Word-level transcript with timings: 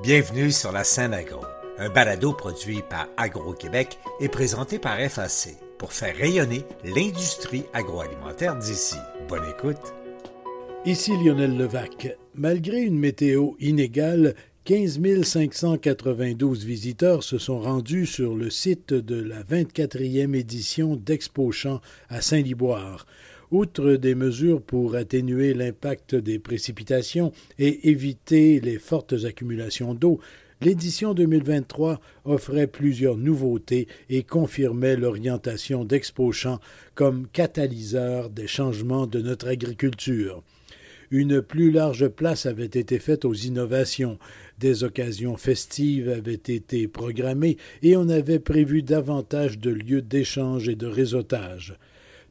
Bienvenue 0.00 0.52
sur 0.52 0.70
la 0.70 0.84
scène 0.84 1.12
agro, 1.12 1.40
un 1.76 1.88
balado 1.88 2.32
produit 2.32 2.82
par 2.88 3.08
Agro-Québec 3.16 3.98
et 4.20 4.28
présenté 4.28 4.78
par 4.78 4.96
FAC 4.96 5.56
pour 5.76 5.92
faire 5.92 6.16
rayonner 6.16 6.64
l'industrie 6.84 7.64
agroalimentaire 7.72 8.54
d'ici. 8.54 8.94
Bonne 9.28 9.48
écoute. 9.50 9.92
Ici 10.86 11.10
Lionel 11.16 11.56
Levac. 11.56 12.16
Malgré 12.36 12.80
une 12.82 12.96
météo 12.96 13.54
inégale, 13.58 14.36
15 14.66 15.00
592 15.24 16.64
visiteurs 16.64 17.24
se 17.24 17.38
sont 17.38 17.58
rendus 17.58 18.06
sur 18.06 18.36
le 18.36 18.50
site 18.50 18.94
de 18.94 19.20
la 19.20 19.42
24e 19.42 20.36
édition 20.36 20.94
d'Expo 20.94 21.50
Champ 21.50 21.80
à 22.08 22.20
Saint-Liboire. 22.20 23.04
Outre 23.50 23.92
des 23.94 24.14
mesures 24.14 24.60
pour 24.60 24.94
atténuer 24.94 25.54
l'impact 25.54 26.14
des 26.14 26.38
précipitations 26.38 27.32
et 27.58 27.88
éviter 27.88 28.60
les 28.60 28.78
fortes 28.78 29.14
accumulations 29.24 29.94
d'eau, 29.94 30.20
l'édition 30.60 31.14
2023 31.14 31.98
offrait 32.26 32.66
plusieurs 32.66 33.16
nouveautés 33.16 33.88
et 34.10 34.22
confirmait 34.22 34.96
l'orientation 34.96 35.86
d'Expo 35.86 36.30
Champ 36.30 36.60
comme 36.94 37.26
catalyseur 37.32 38.28
des 38.28 38.46
changements 38.46 39.06
de 39.06 39.22
notre 39.22 39.48
agriculture. 39.48 40.42
Une 41.10 41.40
plus 41.40 41.70
large 41.70 42.08
place 42.08 42.44
avait 42.44 42.66
été 42.66 42.98
faite 42.98 43.24
aux 43.24 43.32
innovations, 43.32 44.18
des 44.58 44.84
occasions 44.84 45.38
festives 45.38 46.10
avaient 46.10 46.34
été 46.34 46.86
programmées 46.86 47.56
et 47.80 47.96
on 47.96 48.10
avait 48.10 48.40
prévu 48.40 48.82
davantage 48.82 49.58
de 49.58 49.70
lieux 49.70 50.02
d'échange 50.02 50.68
et 50.68 50.76
de 50.76 50.86
réseautage. 50.86 51.78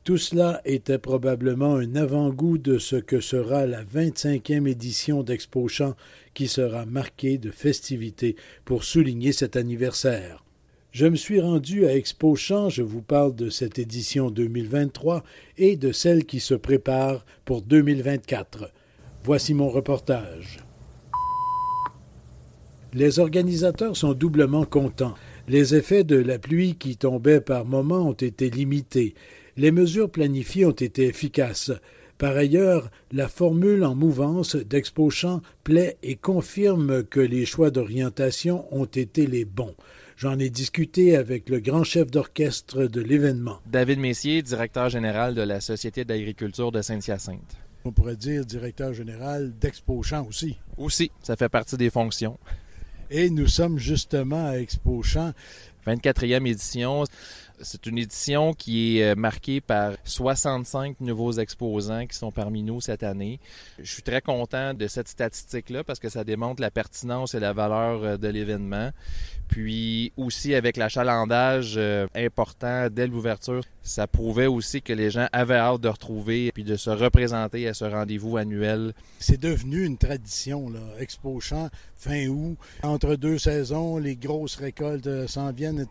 Tout 0.08 0.18
cela 0.18 0.62
était 0.64 1.00
probablement 1.00 1.76
un 1.76 1.98
avant-goût 1.98 2.58
de 2.58 2.78
ce 2.78 2.96
que 2.96 3.20
sera 3.20 3.66
la 3.66 3.84
25e 3.84 4.66
édition 4.66 5.22
d'Expo 5.22 5.68
Champ 5.68 5.96
qui 6.34 6.48
sera 6.48 6.86
marquée 6.86 7.38
de 7.38 7.52
festivités 7.52 8.38
pour 8.64 8.86
souligner 8.86 9.34
cet 9.34 9.58
anniversaire. 9.58 10.46
Je 10.94 11.08
me 11.08 11.18
suis 11.18 11.42
rendu 11.42 11.86
à 11.86 11.94
Expo 11.94 12.38
Champ, 12.38 12.70
je 12.70 12.84
vous 12.84 13.02
parle 13.02 13.36
de 13.36 13.50
cette 13.50 13.80
édition 13.80 14.32
2023 14.32 15.26
et 15.58 15.76
de 15.76 15.92
celle 15.92 16.24
qui 16.24 16.40
se 16.40 16.54
prépare 16.54 17.26
pour 17.44 17.62
2024. 17.62 18.72
Voici 19.26 19.54
mon 19.54 19.68
reportage. 19.68 20.60
Les 22.94 23.20
organisateurs 23.20 23.98
sont 23.98 24.14
doublement 24.14 24.64
contents. 24.64 25.16
Les 25.50 25.76
effets 25.76 26.06
de 26.06 26.16
la 26.16 26.40
pluie 26.40 26.76
qui 26.76 26.96
tombait 26.96 27.42
par 27.42 27.66
moments 27.66 28.08
ont 28.08 28.14
été 28.14 28.50
limités 28.50 29.14
les 29.58 29.72
mesures 29.72 30.10
planifiées 30.10 30.66
ont 30.66 30.72
été 30.72 31.08
efficaces. 31.08 31.72
Par 32.18 32.36
ailleurs, 32.36 32.90
la 33.12 33.28
formule 33.28 33.84
en 33.84 33.94
mouvance 33.94 34.56
d'Expo 34.56 35.10
Champ 35.10 35.42
plaît 35.64 35.98
et 36.02 36.16
confirme 36.16 37.04
que 37.04 37.20
les 37.20 37.46
choix 37.46 37.70
d'orientation 37.70 38.66
ont 38.72 38.86
été 38.86 39.28
les 39.28 39.46
bons. 39.46 39.76
J'en 40.16 40.40
ai 40.40 40.50
discuté 40.50 41.16
avec 41.16 41.48
le 41.48 41.60
grand 41.60 41.84
chef 41.84 42.10
d'orchestre 42.10 42.86
de 42.86 43.02
l'événement. 43.02 43.60
David 43.68 44.00
Messier, 44.00 44.42
directeur 44.42 44.90
général 44.90 45.36
de 45.36 45.44
la 45.44 45.62
Société 45.62 46.06
d'agriculture 46.06 46.72
de 46.72 46.82
Saint-Hyacinthe. 46.82 47.58
On 47.86 47.92
pourrait 47.92 48.16
dire 48.16 48.44
directeur 48.44 48.94
général 48.94 49.54
d'Expo 49.60 50.02
Champ 50.02 50.26
aussi. 50.28 50.58
Aussi, 50.78 51.12
ça 51.22 51.36
fait 51.36 51.50
partie 51.50 51.78
des 51.78 51.92
fonctions. 51.92 52.40
Et 53.12 53.30
nous 53.30 53.48
sommes 53.48 53.78
justement 53.78 54.48
à 54.48 54.58
Expo 54.58 55.04
Champ. 55.04 55.34
24e 55.86 56.48
édition. 56.48 57.04
C'est 57.62 57.88
une 57.88 57.98
édition 57.98 58.54
qui 58.54 59.00
est 59.00 59.12
euh, 59.12 59.16
marquée 59.16 59.62
par 59.62 59.94
65 60.04 61.02
nouveaux 61.02 61.32
exposants 61.34 62.06
qui 62.06 62.16
sont 62.16 62.32
parmi 62.32 62.62
nous 62.62 62.82
cette 62.82 63.02
année. 63.02 63.40
Je 63.80 63.92
suis 63.92 64.04
très 64.04 64.22
content 64.22 64.76
de 64.76 64.86
cette 64.88 65.08
statistique-là 65.08 65.84
parce 65.84 66.00
que 66.00 66.10
ça 66.10 66.24
démontre 66.24 66.62
la 66.62 66.70
pertinence 66.70 67.34
et 67.34 67.40
la 67.40 67.54
valeur 67.54 68.04
euh, 68.04 68.18
de 68.18 68.28
l'événement. 68.28 68.92
Puis 69.48 70.14
aussi 70.18 70.54
avec 70.54 70.78
l'achalandage 70.78 71.76
euh, 71.78 72.06
important 72.16 72.90
dès 72.92 73.08
l'ouverture, 73.08 73.64
ça 73.82 74.06
prouvait 74.06 74.48
aussi 74.48 74.82
que 74.82 74.94
les 74.94 75.10
gens 75.10 75.28
avaient 75.32 75.56
hâte 75.56 75.82
de 75.82 75.90
retrouver 75.90 76.52
puis 76.52 76.64
de 76.64 76.76
se 76.76 76.90
représenter 76.90 77.68
à 77.68 77.74
ce 77.74 77.86
rendez-vous 77.86 78.38
annuel. 78.38 78.94
C'est 79.20 79.40
devenu 79.40 79.84
une 79.84 79.98
tradition, 79.98 80.70
là. 80.70 80.80
Expo 81.00 81.40
Champ, 81.40 81.70
fin 81.98 82.28
août, 82.28 82.58
entre 82.84 83.16
deux 83.16 83.38
saisons, 83.38 83.98
les 83.98 84.16
grosses 84.16 84.56
récoltes 84.56 85.08
euh, 85.08 85.28
s'en 85.28 85.52
viennent. 85.52 85.86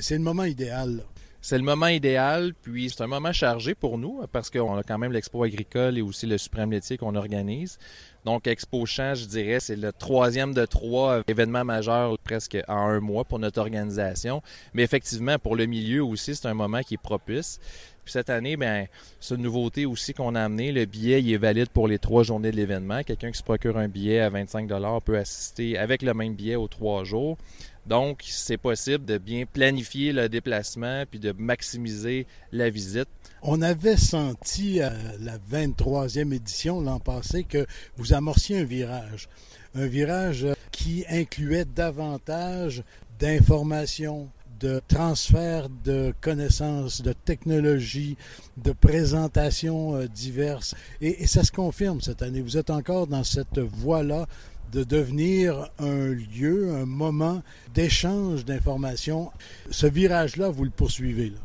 C'est 0.00 0.18
le 0.18 0.22
moment 0.22 0.44
idéal. 0.44 1.02
C'est 1.40 1.58
le 1.58 1.64
moment 1.64 1.86
idéal, 1.86 2.54
puis 2.60 2.90
c'est 2.90 3.02
un 3.02 3.06
moment 3.06 3.32
chargé 3.32 3.76
pour 3.76 3.98
nous 3.98 4.20
parce 4.32 4.50
qu'on 4.50 4.76
a 4.76 4.82
quand 4.82 4.98
même 4.98 5.12
l'expo 5.12 5.44
agricole 5.44 5.96
et 5.96 6.02
aussi 6.02 6.26
le 6.26 6.38
suprême 6.38 6.72
laitier 6.72 6.96
qu'on 6.98 7.14
organise. 7.14 7.78
Donc, 8.26 8.48
Expo 8.48 8.86
Champ, 8.86 9.14
je 9.14 9.24
dirais, 9.24 9.60
c'est 9.60 9.76
le 9.76 9.92
troisième 9.92 10.52
de 10.52 10.66
trois 10.66 11.20
événements 11.28 11.64
majeurs 11.64 12.18
presque 12.18 12.58
en 12.66 12.88
un 12.88 12.98
mois 12.98 13.22
pour 13.22 13.38
notre 13.38 13.60
organisation. 13.60 14.42
Mais 14.74 14.82
effectivement, 14.82 15.38
pour 15.38 15.54
le 15.54 15.66
milieu 15.66 16.02
aussi, 16.02 16.34
c'est 16.34 16.48
un 16.48 16.54
moment 16.54 16.80
qui 16.80 16.94
est 16.94 17.00
propice. 17.00 17.60
Puis 18.04 18.12
cette 18.12 18.28
année, 18.28 18.56
ben, 18.56 18.88
c'est 19.20 19.36
une 19.36 19.42
nouveauté 19.42 19.86
aussi 19.86 20.12
qu'on 20.12 20.34
a 20.34 20.42
amené. 20.42 20.72
Le 20.72 20.86
billet 20.86 21.22
il 21.22 21.32
est 21.32 21.38
valide 21.38 21.68
pour 21.68 21.86
les 21.86 22.00
trois 22.00 22.24
journées 22.24 22.50
de 22.50 22.56
l'événement. 22.56 23.04
Quelqu'un 23.04 23.30
qui 23.30 23.38
se 23.38 23.44
procure 23.44 23.78
un 23.78 23.86
billet 23.86 24.18
à 24.18 24.28
25 24.28 24.68
peut 25.04 25.18
assister 25.18 25.78
avec 25.78 26.02
le 26.02 26.12
même 26.12 26.34
billet 26.34 26.56
aux 26.56 26.68
trois 26.68 27.04
jours. 27.04 27.38
Donc, 27.86 28.24
c'est 28.26 28.56
possible 28.56 29.04
de 29.04 29.16
bien 29.16 29.44
planifier 29.46 30.12
le 30.12 30.28
déplacement 30.28 31.04
puis 31.08 31.20
de 31.20 31.32
maximiser 31.32 32.26
la 32.52 32.68
visite. 32.68 33.08
On 33.42 33.62
avait 33.62 33.96
senti 33.96 34.80
à 34.80 34.92
la 35.20 35.38
23e 35.38 36.32
édition 36.32 36.80
l'an 36.80 36.98
passé 36.98 37.44
que 37.44 37.64
vous 37.96 38.12
amorciez 38.12 38.58
un 38.58 38.64
virage. 38.64 39.28
Un 39.74 39.86
virage 39.86 40.46
qui 40.72 41.04
incluait 41.08 41.64
davantage 41.64 42.82
d'informations, 43.20 44.28
de 44.58 44.80
transfert 44.88 45.68
de 45.84 46.14
connaissances, 46.20 47.02
de 47.02 47.12
technologies, 47.12 48.16
de 48.56 48.72
présentations 48.72 49.94
euh, 49.94 50.08
diverses. 50.08 50.74
Et, 51.00 51.26
ça 51.26 51.44
se 51.44 51.52
confirme 51.52 52.00
cette 52.00 52.22
année. 52.22 52.40
Vous 52.40 52.56
êtes 52.56 52.70
encore 52.70 53.06
dans 53.06 53.24
cette 53.24 53.58
voie-là 53.58 54.26
de 54.72 54.84
devenir 54.84 55.68
un 55.78 56.08
lieu, 56.08 56.74
un 56.74 56.86
moment 56.86 57.42
d'échange 57.74 58.44
d'informations. 58.44 59.30
Ce 59.70 59.86
virage-là, 59.86 60.48
vous 60.50 60.64
le 60.64 60.70
poursuivez. 60.70 61.30
Là. 61.30 61.38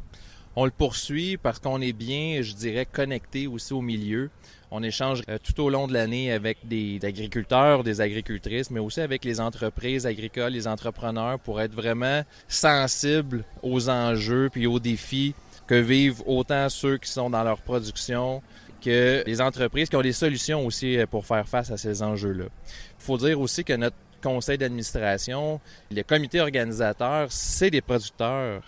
On 0.55 0.65
le 0.65 0.71
poursuit 0.71 1.37
parce 1.37 1.59
qu'on 1.59 1.79
est 1.79 1.93
bien, 1.93 2.41
je 2.41 2.53
dirais, 2.53 2.85
connecté 2.85 3.47
aussi 3.47 3.73
au 3.73 3.81
milieu. 3.81 4.29
On 4.69 4.83
échange 4.83 5.21
euh, 5.29 5.37
tout 5.41 5.61
au 5.61 5.69
long 5.69 5.87
de 5.87 5.93
l'année 5.93 6.31
avec 6.31 6.57
des 6.65 6.99
agriculteurs, 7.03 7.83
des 7.83 8.01
agricultrices, 8.01 8.69
mais 8.69 8.79
aussi 8.79 8.99
avec 8.99 9.23
les 9.23 9.39
entreprises 9.39 10.05
agricoles, 10.05 10.51
les 10.51 10.67
entrepreneurs 10.67 11.39
pour 11.39 11.61
être 11.61 11.73
vraiment 11.73 12.23
sensibles 12.49 13.45
aux 13.63 13.89
enjeux 13.89 14.49
puis 14.51 14.67
aux 14.67 14.79
défis 14.79 15.33
que 15.67 15.75
vivent 15.75 16.21
autant 16.25 16.67
ceux 16.67 16.97
qui 16.97 17.09
sont 17.09 17.29
dans 17.29 17.43
leur 17.43 17.61
production 17.61 18.41
que 18.81 19.23
les 19.25 19.41
entreprises 19.41 19.89
qui 19.89 19.95
ont 19.95 20.01
des 20.01 20.13
solutions 20.13 20.65
aussi 20.65 20.97
euh, 20.97 21.05
pour 21.05 21.25
faire 21.25 21.47
face 21.47 21.71
à 21.71 21.77
ces 21.77 22.01
enjeux-là. 22.01 22.45
Il 22.45 23.03
faut 23.03 23.17
dire 23.17 23.39
aussi 23.39 23.63
que 23.63 23.73
notre 23.73 23.95
conseil 24.21 24.57
d'administration, 24.57 25.59
le 25.91 26.01
comité 26.03 26.41
organisateur, 26.41 27.27
c'est 27.29 27.69
des 27.69 27.81
producteurs 27.81 28.63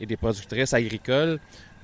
et 0.00 0.06
des 0.06 0.16
productrices 0.16 0.74
agricoles. 0.74 1.38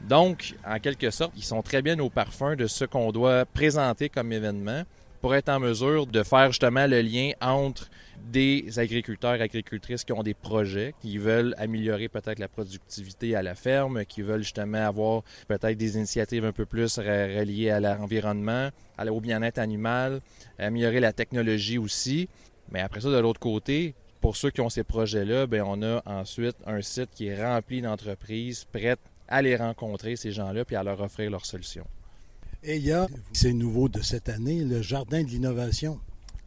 Donc, 0.09 0.55
en 0.67 0.79
quelque 0.79 1.11
sorte, 1.11 1.33
ils 1.37 1.45
sont 1.45 1.63
très 1.63 1.83
bien 1.83 1.99
au 2.01 2.11
parfum 2.11 2.57
de 2.57 2.67
ce 2.67 2.85
qu'on 2.85 3.13
doit 3.13 3.45
présenter 3.45 4.09
comme 4.09 4.33
événement 4.33 4.83
pour 5.21 5.35
être 5.37 5.49
en 5.49 5.61
mesure 5.61 6.07
de 6.07 6.23
faire 6.25 6.49
justement 6.49 6.87
le 6.87 7.01
lien 7.01 7.31
entre 7.41 7.89
des 8.31 8.79
agriculteurs 8.79 9.41
agricultrices 9.41 10.05
qui 10.05 10.13
ont 10.13 10.23
des 10.23 10.35
projets, 10.35 10.95
qui 11.01 11.19
veulent 11.19 11.55
améliorer 11.59 12.09
peut-être 12.09 12.39
la 12.39 12.49
productivité 12.49 13.35
à 13.35 13.43
la 13.43 13.55
ferme, 13.55 14.05
qui 14.05 14.23
veulent 14.23 14.43
justement 14.43 14.87
avoir 14.87 15.23
peut-être 15.49 15.77
des 15.77 15.97
initiatives 15.97 16.45
un 16.45 16.53
peu 16.53 16.67
plus 16.67 16.99
reliées 16.99 17.71
à 17.71 17.81
l'environnement, 17.81 18.71
au 18.99 19.21
bien-être 19.21 19.59
animal, 19.59 20.21
améliorer 20.59 21.01
la 21.01 21.13
technologie 21.13 21.79
aussi. 21.79 22.29
Mais 22.71 22.81
après 22.81 23.01
ça, 23.01 23.11
de 23.11 23.19
l'autre 23.19 23.41
côté, 23.41 23.95
pour 24.21 24.37
ceux 24.37 24.51
qui 24.51 24.61
ont 24.61 24.71
ces 24.71 24.85
projets-là, 24.85 25.47
ben, 25.47 25.63
on 25.67 25.83
a 25.83 26.03
ensuite 26.07 26.57
un 26.67 26.81
site 26.81 27.11
qui 27.15 27.27
est 27.27 27.45
rempli 27.45 27.83
d'entreprises 27.83 28.65
prêtes 28.65 29.01
à 29.29 29.43
les 29.43 29.57
rencontrer, 29.57 30.15
ces 30.17 30.31
gens-là, 30.31 30.65
puis 30.65 30.77
à 30.77 30.83
leur 30.83 31.01
offrir 31.01 31.31
leurs 31.31 31.47
solutions. 31.47 31.87
Et 32.63 32.77
il 32.77 32.85
y 32.85 32.93
a, 32.93 33.09
c'est 33.33 33.53
nouveau 33.53 33.89
de 33.89 34.01
cette 34.01 34.29
année, 34.29 34.63
le 34.63 34.81
Jardin 34.81 35.25
de 35.25 35.29
l'innovation. 35.29 35.99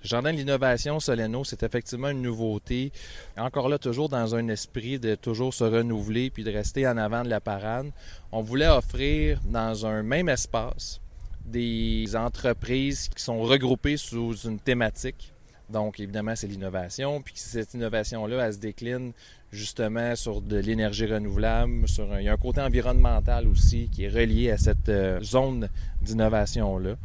Jardin 0.05 0.31
de 0.31 0.37
l'innovation 0.37 0.99
Soleno, 0.99 1.43
c'est 1.43 1.63
effectivement 1.63 2.09
une 2.09 2.21
nouveauté. 2.21 2.91
Encore 3.37 3.69
là, 3.69 3.79
toujours 3.79 4.07
dans 4.07 4.35
un 4.35 4.47
esprit 4.49 4.99
de 4.99 5.15
toujours 5.15 5.53
se 5.53 5.63
renouveler 5.63 6.29
puis 6.29 6.43
de 6.43 6.51
rester 6.51 6.87
en 6.87 6.95
avant 6.97 7.23
de 7.23 7.29
la 7.29 7.41
parade. 7.41 7.91
On 8.31 8.41
voulait 8.41 8.67
offrir 8.67 9.41
dans 9.45 9.85
un 9.87 10.03
même 10.03 10.29
espace 10.29 11.01
des 11.45 12.15
entreprises 12.15 13.09
qui 13.09 13.23
sont 13.23 13.41
regroupées 13.41 13.97
sous 13.97 14.35
une 14.45 14.59
thématique 14.59 15.33
Donc, 15.69 15.99
évidemment, 15.99 16.35
c'est 16.35 16.47
l'innovation. 16.47 17.23
Puis 17.23 17.33
cette 17.37 17.73
innovation-là, 17.73 18.45
elle 18.45 18.53
se 18.53 18.59
décline 18.59 19.11
justement 19.51 20.15
sur 20.15 20.41
de 20.41 20.57
l'énergie 20.57 21.07
renouvelable. 21.07 21.87
Sur 21.87 22.19
il 22.19 22.25
y 22.25 22.29
a 22.29 22.33
un 22.33 22.37
côté 22.37 22.61
environnemental 22.61 23.47
aussi 23.47 23.89
qui 23.91 24.03
est 24.03 24.09
relié 24.09 24.51
à 24.51 24.57
cette 24.57 24.89
euh, 24.89 25.19
zone 25.23 25.69
d'innovation-là. 26.03 26.95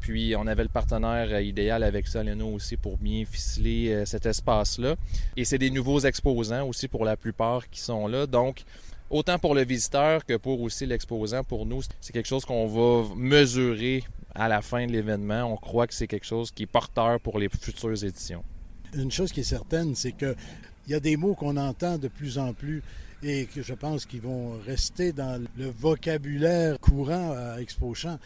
Puis 0.00 0.34
on 0.36 0.46
avait 0.46 0.62
le 0.62 0.68
partenaire 0.68 1.28
euh, 1.30 1.42
idéal 1.42 1.82
avec 1.82 2.06
Soleno 2.06 2.48
aussi 2.48 2.76
pour 2.76 2.98
bien 2.98 3.24
ficeler 3.24 3.90
euh, 3.90 4.04
cet 4.04 4.26
espace-là. 4.26 4.96
Et 5.36 5.44
c'est 5.44 5.58
des 5.58 5.70
nouveaux 5.70 6.00
exposants 6.00 6.66
aussi 6.66 6.88
pour 6.88 7.04
la 7.04 7.16
plupart 7.16 7.68
qui 7.68 7.80
sont 7.80 8.06
là. 8.06 8.26
Donc, 8.26 8.64
autant 9.10 9.38
pour 9.38 9.54
le 9.54 9.64
visiteur 9.64 10.24
que 10.24 10.36
pour 10.36 10.60
aussi 10.60 10.86
l'exposant, 10.86 11.44
pour 11.44 11.66
nous, 11.66 11.82
c'est 12.00 12.12
quelque 12.12 12.28
chose 12.28 12.44
qu'on 12.44 12.66
va 12.66 13.14
mesurer 13.16 14.04
à 14.34 14.48
la 14.48 14.62
fin 14.62 14.86
de 14.86 14.92
l'événement. 14.92 15.44
On 15.52 15.56
croit 15.56 15.86
que 15.86 15.94
c'est 15.94 16.06
quelque 16.06 16.26
chose 16.26 16.50
qui 16.50 16.64
est 16.64 16.66
porteur 16.66 17.20
pour 17.20 17.38
les 17.38 17.48
futures 17.48 18.04
éditions. 18.04 18.44
Une 18.94 19.10
chose 19.10 19.32
qui 19.32 19.40
est 19.40 19.44
certaine, 19.44 19.94
c'est 19.94 20.12
qu'il 20.12 20.36
y 20.88 20.94
a 20.94 21.00
des 21.00 21.16
mots 21.16 21.34
qu'on 21.34 21.56
entend 21.56 21.98
de 21.98 22.08
plus 22.08 22.38
en 22.38 22.52
plus 22.54 22.82
et 23.22 23.46
que 23.46 23.62
je 23.62 23.74
pense 23.74 24.06
qu'ils 24.06 24.20
vont 24.20 24.58
rester 24.64 25.12
dans 25.12 25.42
le 25.56 25.70
vocabulaire 25.70 26.78
courant 26.78 27.32
à 27.32 27.60
Expo 27.60 27.92
Champ 27.94 28.18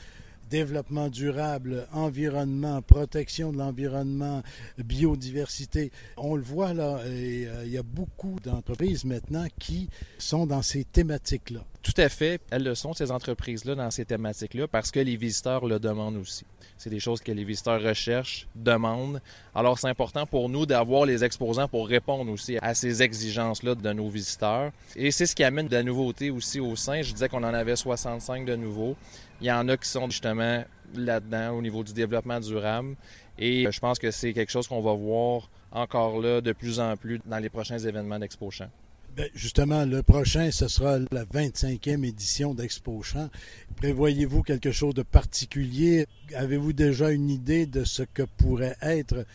développement 0.53 1.09
durable, 1.09 1.87
environnement, 1.93 2.83
protection 2.83 3.53
de 3.53 3.57
l'environnement, 3.57 4.43
biodiversité. 4.77 5.91
On 6.19 6.37
le 6.37 6.43
voit 6.43 6.75
là, 6.75 7.01
et, 7.07 7.47
euh, 7.47 7.65
il 7.65 7.73
y 7.73 7.79
a 7.79 7.83
beaucoup 7.83 8.39
d'entreprises 8.39 9.07
maintenant 9.07 9.47
qui 9.59 9.89
sont 10.19 10.47
dans 10.47 10.61
ces 10.61 10.85
thématiques-là. 10.85 11.65
Tout 11.83 11.95
à 11.97 12.09
fait. 12.09 12.41
Elles 12.51 12.63
le 12.63 12.77
sont, 12.77 12.93
ces 12.93 13.11
entreprises-là, 13.11 13.75
dans 13.75 13.91
ces 13.91 14.05
thématiques-là, 14.05 14.69
parce 14.69 14.93
que 14.93 15.01
les 15.01 15.17
visiteurs 15.17 15.67
le 15.67 15.81
demandent 15.81 16.17
aussi. 16.17 16.47
C'est 16.79 16.91
des 16.91 17.01
choses 17.01 17.21
que 17.21 17.33
les 17.33 17.43
visiteurs 17.43 17.83
recherchent, 17.83 18.47
demandent. 18.55 19.21
Alors, 19.53 19.79
c'est 19.79 19.89
important 19.89 20.25
pour 20.25 20.49
nous 20.49 20.65
d'avoir 20.65 21.07
les 21.07 21.25
exposants 21.25 21.67
pour 21.67 21.89
répondre 21.89 22.31
aussi 22.31 22.57
à 22.63 22.75
ces 22.75 23.03
exigences-là 23.03 23.75
de 23.75 23.93
nos 23.93 24.09
visiteurs. 24.09 24.71
Et 24.95 25.11
c'est 25.11 25.27
ce 25.27 25.35
qui 25.35 25.43
amène 25.43 25.67
de 25.67 25.75
la 25.75 25.83
nouveauté 25.83 26.31
aussi 26.31 26.61
au 26.61 26.77
sein. 26.77 27.03
Je 27.03 27.13
disais 27.13 27.29
qu'on 27.29 27.43
en 27.43 27.55
avait 27.55 27.77
65 27.77 28.47
de 28.47 28.55
nouveaux. 28.55 28.97
Il 29.41 29.49
y 29.49 29.53
en 29.53 29.69
a 29.69 29.77
qui 29.77 29.89
sont 29.89 30.09
justement 30.09 30.65
là-dedans 30.95 31.51
au 31.57 31.63
niveau 31.63 31.83
du 31.83 31.93
développement 31.93 32.39
durable. 32.39 32.95
Et 33.39 33.67
je 33.69 33.81
pense 33.81 33.99
que 33.99 34.13
c'est 34.13 34.33
quelque 34.33 34.53
chose 34.53 34.69
qu'on 34.69 34.83
va 34.83 34.95
voir 34.95 35.51
encore 35.73 36.21
là 36.21 36.41
de 36.41 36.53
plus 36.53 36.79
en 36.79 36.97
plus 36.97 37.21
dans 37.27 37.39
les 37.39 37.49
prochains 37.49 37.79
événements 37.79 38.21
d'Expo 38.21 38.51
Champ. 38.51 38.71
Bien, 39.15 39.27
justement, 39.35 39.85
le 39.85 40.03
prochain, 40.03 40.51
ce 40.51 40.69
sera 40.69 40.99
la 41.11 41.27
25e 41.27 42.03
édition 42.03 42.55
d'Expo 42.55 43.03
Champ. 43.03 43.29
Prévoyez-vous 43.77 44.43
quelque 44.43 44.73
chose 44.73 44.95
de 44.95 45.03
particulier? 45.03 46.07
Avez-vous 46.35 46.73
déjà 46.73 47.11
une 47.11 47.29
idée 47.29 47.67
de 47.67 47.85
ce 47.85 48.05
que 48.05 48.23
pourrait 48.23 48.77
être, 48.81 49.27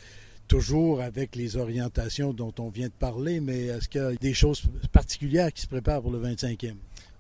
toujours 0.48 1.02
avec 1.02 1.36
les 1.36 1.58
orientations 1.58 2.34
dont 2.34 2.54
on 2.58 2.70
vient 2.70 2.88
de 2.88 2.94
parler, 2.94 3.40
mais 3.40 3.66
est-ce 3.66 3.88
qu'il 3.88 4.02
y 4.02 4.04
a 4.04 4.14
des 4.14 4.34
choses 4.34 4.64
particulières 4.92 5.54
qui 5.54 5.62
se 5.62 5.68
préparent 5.68 6.02
pour 6.02 6.12
le 6.12 6.22
25e? 6.22 6.74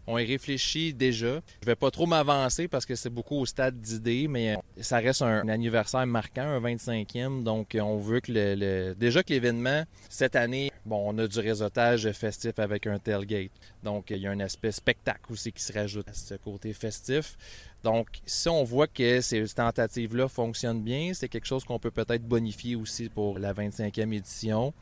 On 0.09 0.18
y 0.18 0.25
réfléchit 0.25 0.94
déjà. 0.94 1.42
Je 1.62 1.65
vais 1.65 1.75
pas 1.75 1.92
trop 1.92 2.06
m'avancer 2.06 2.69
parce 2.69 2.86
que 2.86 2.95
c'est 2.95 3.09
beaucoup 3.09 3.36
au 3.36 3.45
stade 3.45 3.80
d'idées, 3.81 4.30
mais 4.30 4.56
euh, 4.56 4.59
ça 4.81 5.00
reste 5.00 5.21
un 5.21 5.50
anniversaire 5.50 6.07
marquant, 6.07 6.44
un 6.44 6.62
25e. 6.62 7.44
Donc, 7.44 7.77
on 7.80 7.98
veut 7.98 8.21
que 8.21 8.31
le, 8.31 8.94
déjà 8.95 9.21
que 9.21 9.33
l'événement 9.33 9.83
cette 10.09 10.38
année, 10.38 10.71
bon, 10.86 11.13
on 11.13 11.18
a 11.18 11.27
du 11.27 11.39
réseautage 11.39 12.09
festif 12.13 12.57
avec 12.57 12.88
un 12.88 13.00
tailgate. 13.00 13.51
Donc, 13.83 14.09
il 14.12 14.19
y 14.19 14.27
a 14.27 14.31
un 14.31 14.39
aspect 14.39 14.71
spectacle 14.71 15.33
aussi 15.33 15.51
qui 15.51 15.62
se 15.62 15.74
rajoute 15.74 16.07
à 16.07 16.13
ce 16.13 16.36
côté 16.36 16.71
festif. 16.71 17.38
Donc, 17.83 18.07
si 18.25 18.48
on 18.48 18.63
voit 18.63 18.88
que 18.88 19.19
ces 19.19 19.45
tentatives-là 19.50 20.30
fonctionnent 20.30 20.81
bien, 20.81 21.12
c'est 21.13 21.27
quelque 21.27 21.45
chose 21.48 21.65
qu'on 21.65 21.80
peut 21.80 21.92
peut-être 21.92 22.24
bonifier 22.24 22.77
aussi 22.77 23.10
pour 23.10 23.39
la 23.39 23.53
25e 23.53 24.13
édition. 24.13 24.74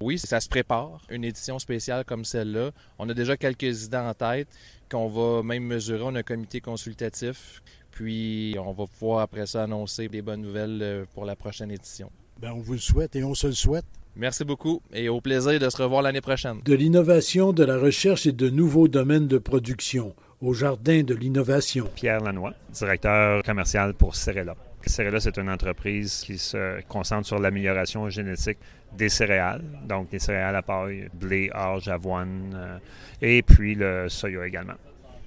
Oui, 0.00 0.18
ça 0.18 0.40
se 0.40 0.48
prépare, 0.48 1.00
une 1.08 1.24
édition 1.24 1.58
spéciale 1.58 2.04
comme 2.04 2.24
celle-là. 2.24 2.70
On 2.98 3.08
a 3.08 3.14
déjà 3.14 3.36
quelques 3.36 3.84
idées 3.84 3.96
en 3.96 4.12
tête 4.12 4.48
qu'on 4.90 5.08
va 5.08 5.42
même 5.42 5.64
mesurer. 5.64 6.02
On 6.02 6.14
a 6.14 6.18
un 6.18 6.22
comité 6.22 6.60
consultatif, 6.60 7.62
puis 7.90 8.54
on 8.58 8.72
va 8.72 8.84
pouvoir 8.86 9.20
après 9.20 9.46
ça 9.46 9.62
annoncer 9.62 10.08
des 10.08 10.20
bonnes 10.20 10.42
nouvelles 10.42 10.78
euh, 10.82 11.04
pour 11.14 11.24
la 11.24 11.34
prochaine 11.34 11.70
édition. 11.70 12.10
Bien, 12.40 12.52
on 12.52 12.60
vous 12.60 12.74
le 12.74 12.78
souhaite 12.78 13.16
et 13.16 13.24
on 13.24 13.34
se 13.34 13.46
le 13.46 13.54
souhaite. 13.54 13.86
Merci 14.14 14.44
beaucoup 14.44 14.82
et 14.92 15.08
au 15.08 15.20
plaisir 15.20 15.58
de 15.58 15.68
se 15.68 15.82
revoir 15.82 16.02
l'année 16.02 16.20
prochaine. 16.20 16.60
De 16.64 16.74
l'innovation, 16.74 17.52
de 17.52 17.64
la 17.64 17.78
recherche 17.78 18.26
et 18.26 18.32
de 18.32 18.48
nouveaux 18.50 18.88
domaines 18.88 19.28
de 19.28 19.38
production 19.38 20.14
au 20.40 20.52
Jardin 20.52 21.02
de 21.02 21.14
l'innovation. 21.14 21.88
Pierre 21.94 22.20
Lanois, 22.20 22.54
directeur 22.72 23.42
commercial 23.42 23.94
pour 23.94 24.14
Cerella. 24.14 24.56
Cerella, 24.88 25.20
c'est 25.20 25.36
une 25.38 25.50
entreprise 25.50 26.22
qui 26.24 26.38
se 26.38 26.80
concentre 26.88 27.26
sur 27.26 27.38
l'amélioration 27.38 28.08
génétique 28.08 28.58
des 28.92 29.08
céréales, 29.08 29.62
donc 29.84 30.10
des 30.10 30.18
céréales 30.18 30.56
à 30.56 30.62
paille, 30.62 31.08
blé, 31.12 31.50
orge, 31.54 31.88
avoine, 31.88 32.52
euh, 32.54 32.78
et 33.20 33.42
puis 33.42 33.74
le 33.74 34.08
soya 34.08 34.46
également. 34.46 34.74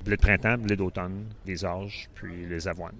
Blé 0.03 0.15
de 0.15 0.21
printemps, 0.21 0.57
blé 0.57 0.75
d'automne, 0.75 1.25
les 1.45 1.63
orges, 1.63 2.09
puis 2.15 2.45
les 2.47 2.67
avoines. 2.67 2.95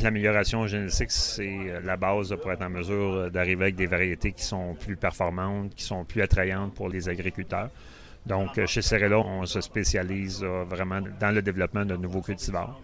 L'amélioration 0.00 0.66
génétique, 0.66 1.10
c'est 1.10 1.48
euh, 1.48 1.80
la 1.82 1.96
base 1.96 2.36
pour 2.40 2.52
être 2.52 2.62
en 2.62 2.70
mesure 2.70 3.30
d'arriver 3.30 3.64
avec 3.64 3.76
des 3.76 3.86
variétés 3.86 4.32
qui 4.32 4.44
sont 4.44 4.74
plus 4.74 4.96
performantes, 4.96 5.74
qui 5.74 5.84
sont 5.84 6.04
plus 6.04 6.22
attrayantes 6.22 6.74
pour 6.74 6.88
les 6.88 7.08
agriculteurs. 7.08 7.70
Donc, 8.26 8.64
chez 8.66 8.82
Cerella, 8.82 9.18
on 9.18 9.46
se 9.46 9.60
spécialise 9.60 10.42
euh, 10.42 10.64
vraiment 10.64 11.00
dans 11.18 11.34
le 11.34 11.40
développement 11.40 11.84
de 11.86 11.96
nouveaux 11.96 12.20
cultivars. 12.20 12.78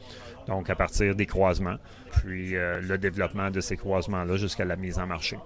Donc, 0.46 0.70
à 0.70 0.74
partir 0.74 1.14
des 1.14 1.26
croisements, 1.26 1.76
puis 2.10 2.56
euh, 2.56 2.80
le 2.80 2.98
développement 2.98 3.50
de 3.50 3.60
ces 3.60 3.76
croisements-là 3.76 4.36
jusqu'à 4.36 4.64
la 4.64 4.76
mise 4.76 4.98
en 4.98 5.06
marché. 5.06 5.36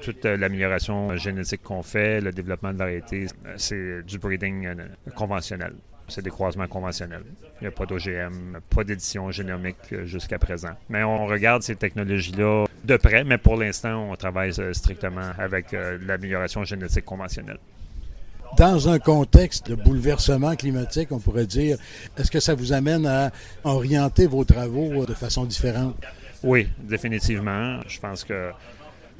Toute 0.00 0.24
euh, 0.24 0.36
l'amélioration 0.36 1.16
génétique 1.16 1.62
qu'on 1.62 1.82
fait, 1.82 2.20
le 2.20 2.32
développement 2.32 2.72
de 2.72 2.78
variétés, 2.78 3.26
c'est 3.56 4.02
du 4.02 4.18
breeding 4.18 4.68
conventionnel. 5.14 5.74
C'est 6.08 6.22
des 6.22 6.30
croisements 6.30 6.66
conventionnels. 6.66 7.24
Il 7.60 7.64
n'y 7.64 7.68
a 7.68 7.70
pas 7.70 7.86
d'OGM, 7.86 8.58
pas 8.68 8.84
d'édition 8.84 9.30
génomique 9.30 9.94
jusqu'à 10.04 10.38
présent. 10.38 10.72
Mais 10.90 11.04
on 11.04 11.26
regarde 11.26 11.62
ces 11.62 11.76
technologies-là 11.76 12.66
de 12.84 12.96
près, 12.96 13.24
mais 13.24 13.38
pour 13.38 13.56
l'instant, 13.56 14.10
on 14.10 14.16
travaille 14.16 14.52
strictement 14.74 15.30
avec 15.38 15.72
l'amélioration 15.72 16.64
génétique 16.64 17.04
conventionnelle 17.04 17.58
dans 18.56 18.88
un 18.88 18.98
contexte 18.98 19.70
de 19.70 19.74
bouleversement 19.74 20.54
climatique, 20.56 21.08
on 21.10 21.18
pourrait 21.18 21.46
dire, 21.46 21.78
est-ce 22.18 22.30
que 22.30 22.40
ça 22.40 22.54
vous 22.54 22.72
amène 22.72 23.06
à 23.06 23.30
orienter 23.64 24.26
vos 24.26 24.44
travaux 24.44 25.06
de 25.06 25.14
façon 25.14 25.44
différente? 25.44 25.96
Oui, 26.42 26.68
définitivement. 26.78 27.80
Je 27.86 28.00
pense 28.00 28.24
que 28.24 28.50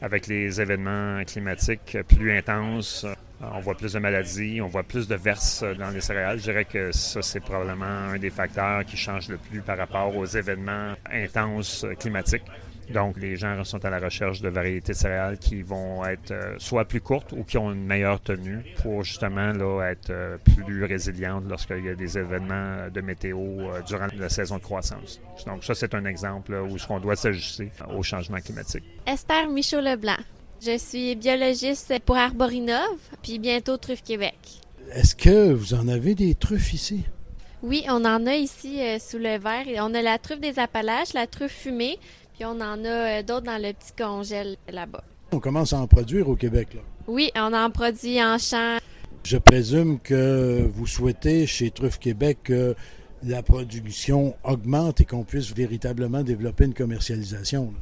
avec 0.00 0.26
les 0.26 0.60
événements 0.60 1.22
climatiques 1.24 1.96
plus 2.08 2.36
intenses, 2.36 3.06
on 3.40 3.60
voit 3.60 3.76
plus 3.76 3.92
de 3.92 3.98
maladies, 3.98 4.60
on 4.60 4.66
voit 4.66 4.82
plus 4.82 5.06
de 5.06 5.14
verses 5.14 5.64
dans 5.78 5.90
les 5.90 6.00
céréales. 6.00 6.38
Je 6.38 6.44
dirais 6.44 6.64
que 6.64 6.92
ça, 6.92 7.22
c'est 7.22 7.40
probablement 7.40 7.84
un 7.84 8.18
des 8.18 8.30
facteurs 8.30 8.84
qui 8.84 8.96
change 8.96 9.28
le 9.28 9.36
plus 9.36 9.60
par 9.60 9.78
rapport 9.78 10.16
aux 10.16 10.26
événements 10.26 10.94
intenses 11.10 11.86
climatiques. 11.98 12.44
Donc, 12.90 13.16
les 13.18 13.36
gens 13.36 13.62
sont 13.64 13.84
à 13.84 13.90
la 13.90 13.98
recherche 13.98 14.40
de 14.40 14.48
variétés 14.48 14.92
de 14.92 14.96
céréales 14.96 15.38
qui 15.38 15.62
vont 15.62 16.04
être 16.04 16.32
euh, 16.32 16.54
soit 16.58 16.84
plus 16.84 17.00
courtes 17.00 17.32
ou 17.32 17.44
qui 17.44 17.58
ont 17.58 17.72
une 17.72 17.84
meilleure 17.84 18.20
tenue 18.20 18.64
pour 18.82 19.04
justement 19.04 19.52
là, 19.52 19.90
être 19.90 20.10
euh, 20.10 20.36
plus 20.38 20.84
résilientes 20.84 21.44
lorsqu'il 21.48 21.84
y 21.84 21.88
a 21.88 21.94
des 21.94 22.18
événements 22.18 22.88
de 22.92 23.00
météo 23.00 23.38
euh, 23.38 23.80
durant 23.86 24.06
la 24.16 24.28
saison 24.28 24.56
de 24.56 24.62
croissance. 24.62 25.20
Donc, 25.46 25.64
ça, 25.64 25.74
c'est 25.74 25.94
un 25.94 26.04
exemple 26.04 26.54
où 26.54 26.78
ce 26.78 26.86
qu'on 26.86 27.00
doit 27.00 27.16
s'ajuster 27.16 27.70
au 27.94 28.02
changement 28.02 28.38
climatique. 28.38 28.84
Esther 29.06 29.48
Michaud-Leblanc. 29.48 30.18
Je 30.64 30.78
suis 30.78 31.16
biologiste 31.16 31.98
pour 32.04 32.16
Arborinov, 32.16 32.98
puis 33.20 33.38
bientôt 33.40 33.76
Truffe 33.76 34.02
Québec. 34.02 34.36
Est-ce 34.92 35.16
que 35.16 35.52
vous 35.52 35.74
en 35.74 35.88
avez 35.88 36.14
des 36.14 36.34
truffes 36.36 36.72
ici? 36.72 37.04
Oui, 37.62 37.84
on 37.88 38.04
en 38.04 38.26
a 38.26 38.34
ici 38.34 38.80
sous 39.00 39.18
le 39.18 39.38
verre. 39.38 39.66
On 39.78 39.94
a 39.94 40.02
la 40.02 40.18
truffe 40.18 40.40
des 40.40 40.58
Appalaches, 40.58 41.14
la 41.14 41.26
truffe 41.26 41.52
fumée, 41.52 41.98
puis 42.34 42.44
on 42.44 42.60
en 42.60 42.84
a 42.84 42.88
euh, 42.88 43.22
d'autres 43.22 43.46
dans 43.46 43.60
le 43.60 43.72
petit 43.72 43.92
congèle 43.96 44.56
là-bas. 44.68 45.04
On 45.32 45.40
commence 45.40 45.72
à 45.72 45.78
en 45.78 45.86
produire 45.86 46.28
au 46.28 46.36
Québec, 46.36 46.74
là. 46.74 46.80
Oui, 47.06 47.30
on 47.34 47.52
en 47.52 47.70
produit 47.70 48.22
en 48.22 48.38
champ. 48.38 48.78
Je 49.24 49.38
présume 49.38 49.98
que 50.00 50.68
vous 50.74 50.86
souhaitez 50.86 51.46
chez 51.46 51.70
Truffe 51.70 51.98
Québec 51.98 52.38
que 52.44 52.74
la 53.24 53.42
production 53.42 54.34
augmente 54.44 55.00
et 55.00 55.04
qu'on 55.04 55.24
puisse 55.24 55.54
véritablement 55.54 56.22
développer 56.22 56.64
une 56.64 56.74
commercialisation. 56.74 57.72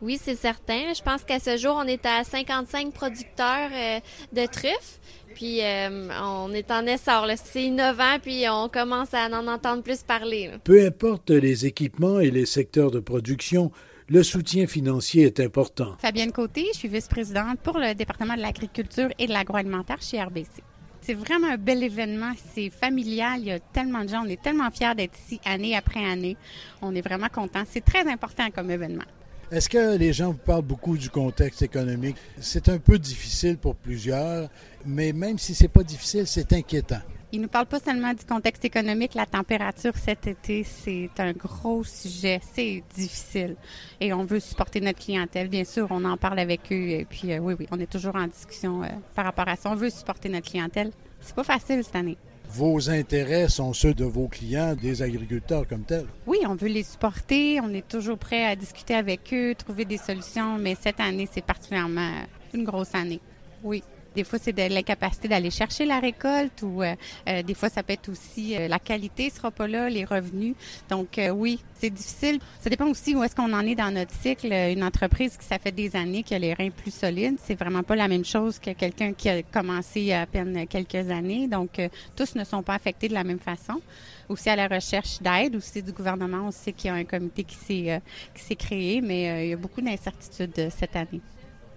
Oui, 0.00 0.18
c'est 0.22 0.36
certain. 0.36 0.92
Je 0.94 1.02
pense 1.02 1.22
qu'à 1.22 1.38
ce 1.38 1.56
jour, 1.56 1.76
on 1.76 1.86
est 1.86 2.04
à 2.04 2.24
55 2.24 2.92
producteurs 2.92 3.70
euh, 3.72 4.00
de 4.32 4.46
truffes. 4.46 5.00
Puis 5.34 5.62
euh, 5.62 6.08
on 6.22 6.52
est 6.52 6.70
en 6.70 6.86
essor. 6.86 7.26
C'est 7.42 7.64
innovant, 7.64 8.18
puis 8.20 8.44
on 8.50 8.68
commence 8.68 9.14
à 9.14 9.28
en 9.28 9.46
entendre 9.46 9.82
plus 9.82 10.02
parler. 10.02 10.50
Peu 10.64 10.84
importe 10.84 11.30
les 11.30 11.66
équipements 11.66 12.20
et 12.20 12.30
les 12.30 12.46
secteurs 12.46 12.90
de 12.90 13.00
production, 13.00 13.70
le 14.12 14.22
soutien 14.22 14.66
financier 14.66 15.24
est 15.24 15.40
important. 15.40 15.96
Fabienne 15.98 16.32
Côté, 16.32 16.66
je 16.74 16.80
suis 16.80 16.88
vice-présidente 16.88 17.58
pour 17.60 17.78
le 17.78 17.94
département 17.94 18.36
de 18.36 18.42
l'agriculture 18.42 19.08
et 19.18 19.26
de 19.26 19.32
l'agroalimentaire 19.32 20.02
chez 20.02 20.22
RBC. 20.22 20.62
C'est 21.00 21.14
vraiment 21.14 21.46
un 21.46 21.56
bel 21.56 21.82
événement, 21.82 22.32
c'est 22.54 22.68
familial, 22.68 23.40
il 23.40 23.46
y 23.46 23.52
a 23.52 23.58
tellement 23.58 24.04
de 24.04 24.10
gens, 24.10 24.22
on 24.22 24.28
est 24.28 24.40
tellement 24.40 24.70
fiers 24.70 24.94
d'être 24.94 25.18
ici 25.18 25.40
année 25.46 25.74
après 25.74 26.04
année. 26.04 26.36
On 26.82 26.94
est 26.94 27.00
vraiment 27.00 27.28
contents. 27.32 27.62
C'est 27.66 27.82
très 27.82 28.06
important 28.06 28.50
comme 28.54 28.70
événement. 28.70 29.04
Est-ce 29.50 29.70
que 29.70 29.96
les 29.96 30.12
gens 30.12 30.32
vous 30.32 30.38
parlent 30.44 30.60
beaucoup 30.60 30.98
du 30.98 31.08
contexte 31.08 31.62
économique? 31.62 32.16
C'est 32.38 32.68
un 32.68 32.78
peu 32.78 32.98
difficile 32.98 33.56
pour 33.56 33.76
plusieurs, 33.76 34.50
mais 34.84 35.14
même 35.14 35.38
si 35.38 35.54
c'est 35.54 35.68
pas 35.68 35.84
difficile, 35.84 36.26
c'est 36.26 36.52
inquiétant. 36.52 37.00
Il 37.34 37.38
ne 37.38 37.44
nous 37.44 37.48
parle 37.48 37.64
pas 37.64 37.80
seulement 37.80 38.12
du 38.12 38.26
contexte 38.26 38.62
économique. 38.66 39.14
La 39.14 39.24
température 39.24 39.96
cet 39.96 40.26
été, 40.26 40.64
c'est 40.64 41.08
un 41.16 41.32
gros 41.32 41.82
sujet. 41.82 42.40
C'est 42.52 42.82
difficile. 42.94 43.56
Et 44.00 44.12
on 44.12 44.26
veut 44.26 44.38
supporter 44.38 44.82
notre 44.82 44.98
clientèle. 44.98 45.48
Bien 45.48 45.64
sûr, 45.64 45.86
on 45.88 46.04
en 46.04 46.18
parle 46.18 46.38
avec 46.40 46.70
eux. 46.70 46.88
Et 46.90 47.06
puis, 47.06 47.32
euh, 47.32 47.38
oui, 47.38 47.54
oui, 47.58 47.66
on 47.70 47.80
est 47.80 47.90
toujours 47.90 48.16
en 48.16 48.26
discussion 48.26 48.82
euh, 48.82 48.88
par 49.14 49.24
rapport 49.24 49.48
à 49.48 49.56
ça. 49.56 49.70
On 49.70 49.76
veut 49.76 49.88
supporter 49.88 50.28
notre 50.28 50.50
clientèle. 50.50 50.90
C'est 51.20 51.34
pas 51.34 51.42
facile 51.42 51.82
cette 51.82 51.96
année. 51.96 52.18
Vos 52.50 52.90
intérêts 52.90 53.48
sont 53.48 53.72
ceux 53.72 53.94
de 53.94 54.04
vos 54.04 54.28
clients, 54.28 54.74
des 54.74 55.00
agriculteurs 55.00 55.66
comme 55.66 55.84
tels? 55.84 56.04
Oui, 56.26 56.40
on 56.46 56.54
veut 56.54 56.68
les 56.68 56.82
supporter. 56.82 57.62
On 57.62 57.72
est 57.72 57.88
toujours 57.88 58.18
prêt 58.18 58.44
à 58.44 58.56
discuter 58.56 58.94
avec 58.94 59.32
eux, 59.32 59.54
trouver 59.54 59.86
des 59.86 59.96
solutions. 59.96 60.58
Mais 60.58 60.74
cette 60.78 61.00
année, 61.00 61.26
c'est 61.32 61.46
particulièrement 61.46 62.12
une 62.52 62.64
grosse 62.64 62.94
année. 62.94 63.20
Oui. 63.62 63.82
Des 64.14 64.24
fois, 64.24 64.38
c'est 64.38 64.52
de 64.52 64.62
l'incapacité 64.62 65.28
d'aller 65.28 65.50
chercher 65.50 65.86
la 65.86 65.98
récolte 65.98 66.62
ou 66.62 66.82
euh, 66.82 66.94
euh, 67.28 67.42
des 67.42 67.54
fois, 67.54 67.68
ça 67.68 67.82
peut 67.82 67.94
être 67.94 68.10
aussi 68.10 68.56
euh, 68.56 68.68
la 68.68 68.78
qualité 68.78 69.30
sera 69.30 69.50
pas 69.50 69.66
là, 69.66 69.88
les 69.88 70.04
revenus. 70.04 70.54
Donc, 70.90 71.20
oui, 71.34 71.60
c'est 71.74 71.90
difficile. 71.90 72.38
Ça 72.60 72.68
dépend 72.68 72.86
aussi 72.86 73.14
où 73.14 73.22
est-ce 73.22 73.34
qu'on 73.34 73.52
en 73.52 73.66
est 73.66 73.74
dans 73.74 73.90
notre 73.90 74.14
cycle. 74.14 74.52
Une 74.52 74.84
entreprise 74.84 75.36
qui, 75.36 75.46
ça 75.46 75.58
fait 75.58 75.72
des 75.72 75.96
années, 75.96 76.22
qui 76.22 76.34
a 76.34 76.38
les 76.38 76.52
reins 76.52 76.70
plus 76.70 76.92
solides, 76.92 77.36
c'est 77.42 77.54
vraiment 77.54 77.82
pas 77.82 77.96
la 77.96 78.08
même 78.08 78.24
chose 78.24 78.58
que 78.58 78.70
quelqu'un 78.72 79.12
qui 79.12 79.28
a 79.28 79.42
commencé 79.42 80.12
à 80.12 80.26
peine 80.26 80.66
quelques 80.66 81.10
années. 81.10 81.48
Donc, 81.48 81.80
tous 82.16 82.34
ne 82.34 82.44
sont 82.44 82.62
pas 82.62 82.74
affectés 82.74 83.08
de 83.08 83.14
la 83.14 83.24
même 83.24 83.38
façon. 83.38 83.80
Aussi 84.28 84.50
à 84.50 84.56
la 84.56 84.68
recherche 84.68 85.20
d'aide, 85.20 85.56
aussi 85.56 85.82
du 85.82 85.92
gouvernement, 85.92 86.46
on 86.46 86.50
sait 86.50 86.72
qu'il 86.72 86.88
y 86.88 86.90
a 86.90 86.94
un 86.94 87.04
comité 87.04 87.44
qui 87.44 87.56
s'est 87.56 88.00
qui 88.34 88.42
s'est 88.42 88.56
créé, 88.56 89.00
mais 89.00 89.46
il 89.46 89.50
y 89.50 89.52
a 89.52 89.56
beaucoup 89.56 89.80
d'incertitudes 89.80 90.70
cette 90.70 90.96
année. 90.96 91.20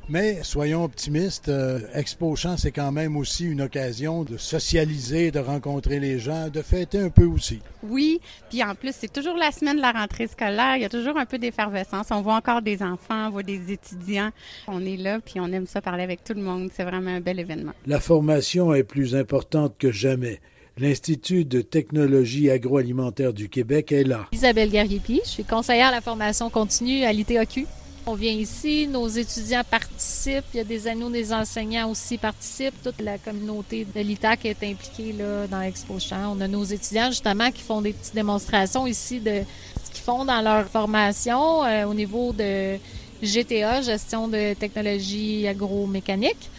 Mais 0.07 0.43
soyons 0.43 0.83
optimistes, 0.83 1.50
euh, 1.50 1.79
Expo 1.95 2.35
Champ, 2.35 2.57
c'est 2.57 2.71
quand 2.71 2.91
même 2.91 3.17
aussi 3.17 3.45
une 3.45 3.62
occasion 3.62 4.24
de 4.24 4.38
socialiser, 4.38 5.31
de 5.31 5.39
rencontrer 5.39 6.00
les 6.00 6.19
gens, 6.19 6.50
de 6.50 6.62
fêter 6.62 7.00
un 7.00 7.09
peu 7.09 7.25
aussi. 7.25 7.59
Oui, 7.81 8.21
puis 8.50 8.63
en 8.63 8.75
plus, 8.75 8.93
c'est 8.95 9.12
toujours 9.12 9.35
la 9.35 9.51
semaine 9.51 9.77
de 9.77 9.81
la 9.81 9.93
rentrée 9.93 10.27
scolaire. 10.27 10.75
Il 10.75 10.83
y 10.83 10.85
a 10.85 10.89
toujours 10.89 11.17
un 11.17 11.25
peu 11.25 11.39
d'effervescence. 11.39 12.07
On 12.12 12.21
voit 12.21 12.35
encore 12.35 12.62
des 12.62 12.83
enfants, 12.83 13.27
on 13.27 13.31
voit 13.31 13.43
des 13.43 13.71
étudiants. 13.71 14.29
On 14.67 14.85
est 14.85 14.97
là, 14.97 15.19
puis 15.19 15.39
on 15.39 15.51
aime 15.51 15.65
ça 15.65 15.81
parler 15.81 16.03
avec 16.03 16.24
tout 16.24 16.33
le 16.35 16.41
monde. 16.41 16.69
C'est 16.71 16.83
vraiment 16.83 17.12
un 17.12 17.21
bel 17.21 17.39
événement. 17.39 17.74
La 17.88 18.00
formation 18.00 18.75
est 18.75 18.83
plus 18.83 19.15
importante 19.15 19.74
que 19.79 19.91
jamais. 19.91 20.39
L'Institut 20.77 21.45
de 21.45 21.62
technologie 21.62 22.51
agroalimentaire 22.51 23.33
du 23.33 23.50
Québec 23.50 23.91
est 23.91 24.03
là. 24.03 24.27
Isabelle 24.33 24.69
Guerrier-Pi, 24.69 25.21
je 25.24 25.29
suis 25.29 25.43
conseillère 25.45 25.88
à 25.88 25.91
la 25.91 26.01
formation 26.01 26.50
continue 26.51 27.05
à 27.05 27.13
l'ITAQ. 27.13 27.65
On 28.07 28.13
vient 28.13 28.33
ici, 28.33 28.88
nos 28.88 29.07
étudiants 29.07 29.63
participent, 29.69 30.45
il 30.53 30.57
y 30.57 30.59
a 30.59 30.63
des 30.63 30.88
anneaux 30.88 31.09
des 31.09 31.33
enseignants 31.33 31.89
aussi 31.89 32.19
participent, 32.19 32.79
toute 32.83 33.01
la 33.01 33.17
communauté 33.17 33.83
de 33.83 34.00
l'ITAC 34.00 34.45
est 34.45 34.63
impliquée 34.63 35.12
là, 35.13 35.47
dans 35.47 35.59
l'Expo 35.59 35.97
Champ. 36.00 36.35
On 36.38 36.39
a 36.39 36.47
nos 36.47 36.63
étudiants 36.63 37.09
justement 37.09 37.50
qui 37.50 37.63
font 37.63 37.81
des 37.81 37.93
petites 37.93 38.13
démonstrations 38.13 38.85
ici 38.85 39.19
de 39.19 39.41
ce 39.83 39.91
qu'ils 39.91 40.03
font 40.03 40.24
dans 40.24 40.39
leur 40.41 40.67
formation 40.67 41.65
euh, 41.65 41.85
au 41.85 41.95
niveau 41.95 42.31
de 42.31 42.77
GTA, 43.24 43.81
gestion 43.81 44.27
de 44.27 44.53
technologie 44.53 45.47
agromécanique, 45.47 46.51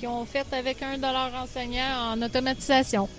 qui 0.00 0.06
ont 0.06 0.24
fait 0.24 0.46
avec 0.52 0.82
un 0.82 0.96
de 0.96 1.02
leurs 1.02 1.34
enseignants 1.34 2.14
en 2.14 2.22
automatisation. 2.22 3.10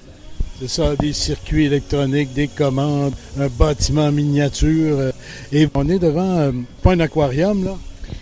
C'est 0.59 0.69
ça, 0.69 0.95
des 0.95 1.11
circuits 1.11 1.65
électroniques, 1.65 2.33
des 2.33 2.47
commandes, 2.47 3.13
un 3.37 3.47
bâtiment 3.47 4.09
miniature. 4.09 5.11
Et 5.51 5.67
on 5.73 5.89
est 5.89 5.99
devant, 5.99 6.37
euh, 6.37 6.51
pas 6.81 6.93
un 6.93 6.99
aquarium, 7.01 7.65
là? 7.65 7.77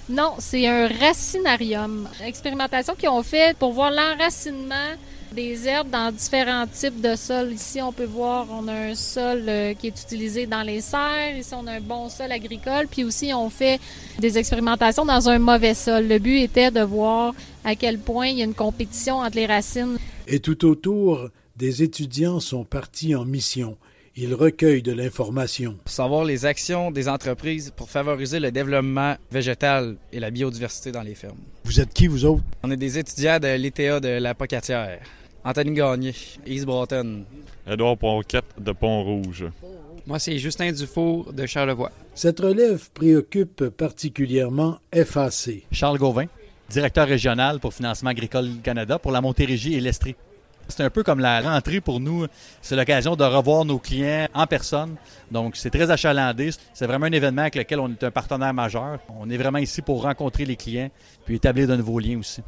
Non, 0.10 0.34
c'est 0.40 0.68
un 0.68 0.88
racinarium. 0.88 2.08
Expérimentation 2.26 2.96
qu'ils 2.96 3.10
ont 3.10 3.22
fait 3.22 3.56
pour 3.58 3.74
voir 3.74 3.92
l'enracinement 3.92 4.96
des 5.32 5.68
herbes 5.68 5.90
dans 5.90 6.12
différents 6.12 6.66
types 6.68 7.02
de 7.02 7.16
sols. 7.16 7.54
Ici, 7.54 7.82
on 7.82 7.92
peut 7.92 8.06
voir, 8.06 8.48
on 8.52 8.68
a 8.68 8.74
un 8.74 8.96
sol 8.96 9.44
euh, 9.48 9.74
qui 9.74 9.88
est 9.88 10.02
utilisé 10.02 10.46
dans 10.46 10.62
les 10.62 10.82
serres. 10.82 11.38
Ici, 11.38 11.54
on 11.54 11.68
a 11.68 11.74
un 11.74 11.82
bon 11.82 12.10
sol 12.10 12.32
agricole. 12.32 12.88
Puis 12.90 13.04
aussi, 13.04 13.32
on 13.34 13.50
fait 13.50 13.80
des 14.20 14.38
expérimentations 14.38 15.06
dans 15.06 15.30
un 15.30 15.40
mauvais 15.40 15.74
sol. 15.74 16.08
Le 16.08 16.20
but 16.20 16.40
était 16.40 16.72
de 16.72 16.82
voir 16.82 17.34
à 17.64 17.76
quel 17.76 18.00
point 18.00 18.28
il 18.28 18.40
y 18.40 18.42
a 18.42 18.46
une 18.46 18.54
compétition 18.54 19.18
entre 19.20 19.36
les 19.36 19.46
racines. 19.46 19.98
Et 20.28 20.40
tout 20.40 20.66
autour, 20.66 21.30
des 21.56 21.84
étudiants 21.84 22.40
sont 22.40 22.64
partis 22.64 23.16
en 23.16 23.26
mission. 23.26 23.78
Ils 24.16 24.34
recueillent 24.34 24.84
de 24.84 24.92
l'information. 24.92 25.78
Savoir 25.86 26.24
les 26.24 26.46
actions 26.46 26.92
des 26.92 27.10
entreprises 27.10 27.74
pour 27.76 27.90
favoriser 27.90 28.40
le 28.40 28.52
développement 28.52 29.16
végétal 29.32 29.98
et 30.12 30.20
la 30.20 30.30
biodiversité 30.30 30.92
dans 30.92 31.02
les 31.02 31.16
fermes. 31.16 31.40
Vous 31.64 31.80
êtes 31.80 31.94
qui, 31.94 32.08
vous 32.08 32.26
autres? 32.26 32.44
On 32.64 32.70
est 32.70 32.78
des 32.78 33.00
étudiants 33.00 33.40
de 33.40 33.56
l'ITA 33.56 34.00
de 34.00 34.10
la 34.10 34.36
Pocatière. 34.36 35.00
Anthony 35.44 35.74
Gagné, 35.74 36.14
East 36.46 36.66
Broughton. 36.66 37.26
Edouard 37.68 37.98
Ponquette 37.98 38.46
de 38.60 38.72
Pont-Rouge. 38.72 39.46
Moi, 40.06 40.20
c'est 40.20 40.38
Justin 40.38 40.72
Dufour 40.72 41.34
de 41.34 41.46
Charlevoix. 41.46 41.92
Cette 42.14 42.40
relève 42.40 42.90
préoccupe 42.94 43.70
particulièrement 43.70 44.80
FAC. 44.94 45.64
Charles 45.72 45.98
Gauvin, 45.98 46.26
directeur 46.70 47.08
régional 47.08 47.60
pour 47.60 47.74
Financement 47.74 48.10
agricole 48.12 48.50
Canada 48.64 49.00
pour 49.00 49.12
la 49.12 49.22
Montérégie 49.22 49.74
et 49.74 49.82
l'Estrie. 49.82 50.16
C'est 50.68 50.84
un 50.84 50.90
peu 50.90 51.04
comme 51.04 51.20
la 51.20 51.42
rentrée 51.42 51.82
pour 51.82 52.00
nous. 52.00 52.26
C'est 52.62 52.76
l'occasion 52.76 53.16
de 53.16 53.24
revoir 53.24 53.66
nos 53.66 53.80
clients 53.80 54.28
en 54.34 54.48
personne. 54.48 54.96
Donc, 55.32 55.56
c'est 55.56 55.70
très 55.70 55.92
achalandé. 55.92 56.52
C'est 56.74 56.88
vraiment 56.88 57.06
un 57.06 57.12
événement 57.12 57.42
avec 57.42 57.56
lequel 57.56 57.80
on 57.80 57.90
est 57.90 58.04
un 58.04 58.12
partenaire 58.12 58.54
majeur. 58.54 59.00
On 59.20 59.30
est 59.30 59.38
vraiment 59.38 59.60
ici 59.60 59.82
pour 59.82 60.04
rencontrer 60.04 60.46
les 60.46 60.56
clients 60.56 60.90
puis 61.26 61.36
établir 61.36 61.68
de 61.68 61.76
nouveaux 61.76 62.00
liens 62.00 62.20
aussi. 62.20 62.42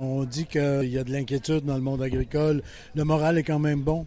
On 0.00 0.24
dit 0.24 0.46
qu'il 0.46 0.88
y 0.88 0.98
a 0.98 1.04
de 1.04 1.12
l'inquiétude 1.12 1.64
dans 1.64 1.76
le 1.76 1.80
monde 1.80 2.02
agricole. 2.02 2.62
Le 2.94 3.04
moral 3.04 3.38
est 3.38 3.44
quand 3.44 3.58
même 3.58 3.82
bon. 3.82 4.06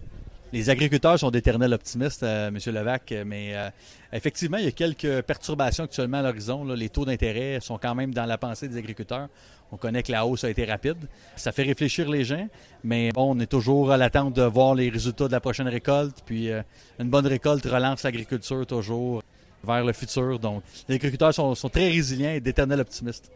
Les 0.53 0.69
agriculteurs 0.69 1.19
sont 1.19 1.31
d'éternels 1.31 1.73
optimistes, 1.73 2.23
euh, 2.23 2.47
M. 2.47 2.57
Levac, 2.67 3.13
mais 3.25 3.55
euh, 3.55 3.69
effectivement, 4.13 4.57
il 4.57 4.65
y 4.65 4.67
a 4.67 4.71
quelques 4.71 5.21
perturbations 5.23 5.83
actuellement 5.83 6.19
à 6.19 6.21
l'horizon. 6.21 6.63
Les 6.65 6.89
taux 6.89 7.03
d'intérêt 7.03 7.59
sont 7.61 7.77
quand 7.77 7.95
même 7.95 8.13
dans 8.13 8.25
la 8.25 8.37
pensée 8.37 8.67
des 8.67 8.77
agriculteurs. 8.77 9.27
On 9.71 9.77
connaît 9.77 10.03
que 10.03 10.11
la 10.11 10.25
hausse 10.25 10.43
a 10.43 10.49
été 10.49 10.63
rapide. 10.63 10.97
Ça 11.35 11.51
fait 11.51 11.63
réfléchir 11.63 12.09
les 12.09 12.23
gens, 12.23 12.47
mais 12.83 13.11
bon, 13.11 13.35
on 13.35 13.39
est 13.39 13.47
toujours 13.47 13.91
à 13.91 13.97
l'attente 13.97 14.35
de 14.35 14.43
voir 14.43 14.75
les 14.75 14.89
résultats 14.89 15.27
de 15.27 15.31
la 15.31 15.39
prochaine 15.39 15.67
récolte. 15.67 16.21
Puis 16.25 16.51
euh, 16.51 16.61
une 16.99 17.09
bonne 17.09 17.27
récolte 17.27 17.65
relance 17.65 18.03
l'agriculture 18.03 18.65
toujours 18.67 19.23
vers 19.63 19.83
le 19.83 19.93
futur. 19.93 20.39
Donc, 20.39 20.63
les 20.87 20.95
agriculteurs 20.95 21.33
sont, 21.33 21.55
sont 21.55 21.69
très 21.69 21.89
résilients 21.89 22.33
et 22.33 22.39
d'éternels 22.39 22.79
optimistes. 22.79 23.31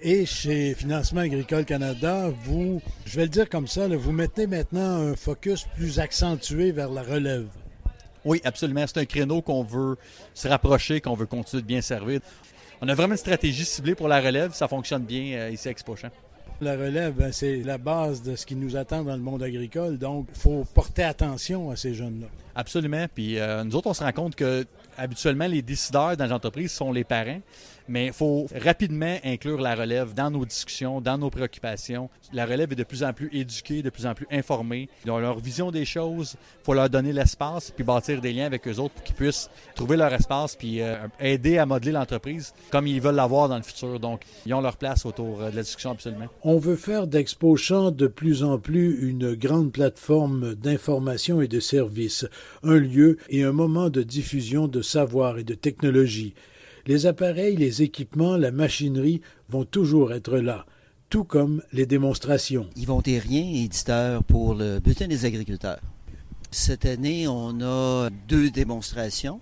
Et 0.00 0.26
chez 0.26 0.74
Financement 0.74 1.22
Agricole 1.22 1.64
Canada, 1.64 2.30
vous, 2.44 2.80
je 3.04 3.16
vais 3.16 3.24
le 3.24 3.28
dire 3.28 3.48
comme 3.48 3.66
ça, 3.66 3.88
vous 3.88 4.12
mettez 4.12 4.46
maintenant 4.46 5.10
un 5.10 5.16
focus 5.16 5.66
plus 5.74 5.98
accentué 5.98 6.70
vers 6.70 6.88
la 6.88 7.02
relève. 7.02 7.48
Oui, 8.24 8.40
absolument. 8.44 8.84
C'est 8.86 9.00
un 9.00 9.04
créneau 9.06 9.42
qu'on 9.42 9.64
veut 9.64 9.96
se 10.34 10.46
rapprocher, 10.46 11.00
qu'on 11.00 11.14
veut 11.14 11.26
continuer 11.26 11.62
de 11.62 11.66
bien 11.66 11.80
servir. 11.80 12.20
On 12.80 12.88
a 12.88 12.94
vraiment 12.94 13.14
une 13.14 13.18
stratégie 13.18 13.64
ciblée 13.64 13.96
pour 13.96 14.06
la 14.06 14.20
relève. 14.20 14.52
Ça 14.52 14.68
fonctionne 14.68 15.02
bien 15.02 15.36
euh, 15.36 15.50
ici 15.50 15.66
à 15.66 15.72
Expochamp. 15.72 16.10
La 16.60 16.76
relève, 16.76 17.14
ben, 17.14 17.32
c'est 17.32 17.62
la 17.62 17.78
base 17.78 18.22
de 18.22 18.36
ce 18.36 18.46
qui 18.46 18.54
nous 18.54 18.76
attend 18.76 19.02
dans 19.02 19.16
le 19.16 19.22
monde 19.22 19.42
agricole. 19.42 19.98
Donc, 19.98 20.26
il 20.32 20.38
faut 20.38 20.64
porter 20.74 21.02
attention 21.02 21.70
à 21.70 21.76
ces 21.76 21.94
jeunes-là. 21.94 22.26
Absolument. 22.54 23.06
Puis 23.12 23.38
euh, 23.38 23.64
nous 23.64 23.74
autres, 23.74 23.88
on 23.88 23.94
se 23.94 24.02
rend 24.02 24.12
compte 24.12 24.36
que 24.36 24.64
habituellement, 24.96 25.46
les 25.46 25.62
décideurs 25.62 26.16
dans 26.16 26.26
l'entreprise 26.26 26.70
sont 26.70 26.92
les 26.92 27.04
parents 27.04 27.40
mais 27.88 28.06
il 28.06 28.12
faut 28.12 28.46
rapidement 28.54 29.16
inclure 29.24 29.60
la 29.60 29.74
relève 29.74 30.14
dans 30.14 30.30
nos 30.30 30.44
discussions, 30.44 31.00
dans 31.00 31.18
nos 31.18 31.30
préoccupations. 31.30 32.10
La 32.32 32.46
relève 32.46 32.72
est 32.72 32.76
de 32.76 32.84
plus 32.84 33.02
en 33.02 33.12
plus 33.12 33.30
éduquée, 33.32 33.82
de 33.82 33.90
plus 33.90 34.06
en 34.06 34.14
plus 34.14 34.26
informée. 34.30 34.88
Ils 35.04 35.10
ont 35.10 35.18
leur 35.18 35.38
vision 35.38 35.70
des 35.70 35.84
choses. 35.84 36.36
Il 36.60 36.64
faut 36.64 36.74
leur 36.74 36.90
donner 36.90 37.12
l'espace 37.12 37.70
puis 37.70 37.84
bâtir 37.84 38.20
des 38.20 38.32
liens 38.32 38.46
avec 38.46 38.66
eux 38.68 38.78
autres 38.78 38.94
pour 38.94 39.04
qu'ils 39.04 39.14
puissent 39.14 39.48
trouver 39.74 39.96
leur 39.96 40.12
espace 40.12 40.56
puis 40.56 40.80
euh, 40.80 40.96
aider 41.20 41.58
à 41.58 41.66
modeler 41.66 41.92
l'entreprise 41.92 42.52
comme 42.70 42.86
ils 42.86 43.00
veulent 43.00 43.14
l'avoir 43.14 43.48
dans 43.48 43.56
le 43.56 43.62
futur. 43.62 43.98
Donc, 43.98 44.22
ils 44.46 44.54
ont 44.54 44.60
leur 44.60 44.76
place 44.76 45.06
autour 45.06 45.42
euh, 45.42 45.50
de 45.50 45.56
la 45.56 45.62
discussion 45.62 45.92
absolument. 45.92 46.26
On 46.42 46.58
veut 46.58 46.76
faire 46.76 47.06
d'Expo 47.06 47.56
Champ 47.56 47.90
de 47.90 48.06
plus 48.06 48.42
en 48.42 48.58
plus 48.58 49.08
une 49.08 49.34
grande 49.34 49.72
plateforme 49.72 50.54
d'information 50.54 51.40
et 51.40 51.48
de 51.48 51.60
services, 51.60 52.26
un 52.62 52.78
lieu 52.78 53.18
et 53.28 53.44
un 53.44 53.52
moment 53.52 53.90
de 53.90 54.02
diffusion 54.02 54.68
de 54.68 54.82
savoir 54.82 55.38
et 55.38 55.44
de 55.44 55.54
technologie. 55.54 56.34
Les 56.88 57.04
appareils, 57.04 57.54
les 57.54 57.82
équipements, 57.82 58.38
la 58.38 58.50
machinerie 58.50 59.20
vont 59.50 59.66
toujours 59.66 60.14
être 60.14 60.38
là, 60.38 60.64
tout 61.10 61.22
comme 61.22 61.62
les 61.70 61.84
démonstrations. 61.84 62.66
Yvon 62.76 63.02
Terrien, 63.02 63.44
éditeur 63.62 64.24
pour 64.24 64.54
le 64.54 64.80
Bulletin 64.80 65.06
des 65.06 65.26
agriculteurs. 65.26 65.82
Cette 66.50 66.86
année, 66.86 67.28
on 67.28 67.60
a 67.60 68.08
deux 68.26 68.48
démonstrations. 68.48 69.38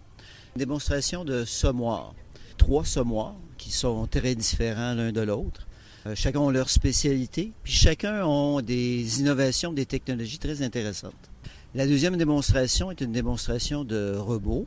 Une 0.57 0.59
démonstration 0.59 1.25
de 1.25 1.45
semoirs. 1.45 2.17
Trois 2.57 2.85
semoirs 2.85 3.37
qui 3.59 3.71
sont 3.71 4.09
très 4.09 4.35
différents 4.35 4.95
l'un 4.95 5.13
de 5.13 5.21
l'autre. 5.21 5.69
Euh, 6.07 6.17
chacun 6.17 6.49
a 6.49 6.51
leur 6.51 6.69
spécialité, 6.69 7.53
puis 7.63 7.73
chacun 7.73 8.27
a 8.27 8.61
des 8.61 9.21
innovations, 9.21 9.73
des 9.73 9.87
technologies 9.87 10.41
très 10.41 10.63
intéressantes. 10.63 11.31
La 11.77 11.87
deuxième 11.87 12.17
démonstration 12.17 12.91
est 12.91 13.01
une 13.01 13.13
démonstration 13.13 13.85
de 13.85 14.17
robots 14.17 14.67